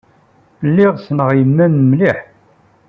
[0.67, 2.19] Lliɣ ssneɣ yemma-m mliḥ.